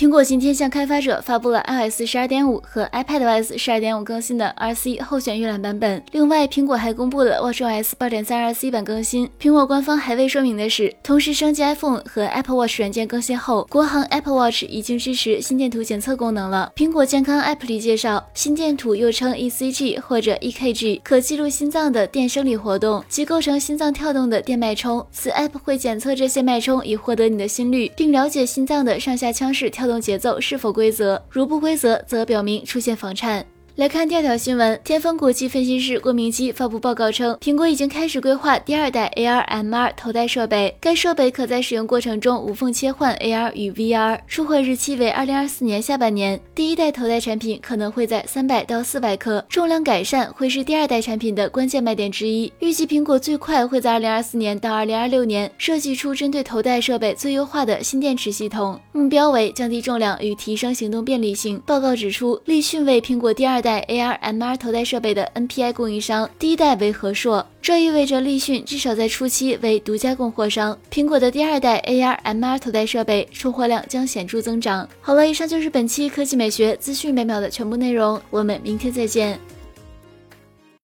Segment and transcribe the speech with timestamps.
[0.00, 6.02] 苹果今天向开发者发布了 iOS 十二点五和 iPadOS 十二点五更新的 RC 候选预览版本。
[6.12, 9.28] 另外，苹果还公布了 watchOS 八点三 RC 版更新。
[9.38, 16.72] 苹果官方还未说明的是，同时升级 iPhone 和 Apple Watch 软件更新后，国行 Apple Watch 已经支持心电图检测功能了。
[16.74, 25.06] 苹果健康 App 里介绍，心电图又称 ECG 或者 EKG，可记录心脏的电生理活动及构成心脏跳动的电脉冲。
[25.12, 30.00] 此 App 会检测这些脉冲，以获得你的心率，并了解心脏的上下腔室跳动。
[30.00, 31.22] 节奏是否规则？
[31.30, 33.46] 如不规则，则表明出现房颤。
[33.76, 46.38] 来看第二条新闻，天风国际分析师郭明基发布报告称，苹果已经开始规划第二代 AR MR 头戴设备，该设备可在使用过程中无缝切换 AR 与 VR，出货日期为二零二四年下半年。
[46.54, 52.52] 第一代头戴产品可能会在三百到四百克，重量改善会是第二代产品的关键卖点之一。
[52.58, 61.58] 预计苹果最快会在二零二四年到二零二六年设计出针对头戴设备最优化的新电池系统，目标为降低重量与提升行动便利性。
[61.64, 63.84] 报告指出，立讯为苹果第二代。
[63.88, 70.78] AR MR 头戴设备的 NPI 供应商，第一代为和硕，这意味着立讯至少在初期为独家供货商。
[70.90, 74.88] 苹果的第二代 AR MR 头戴设备出货量将显著增长。
[75.00, 79.38] 好了，以上就是本期科技美学资讯每秒的全部内容，我们明天再见。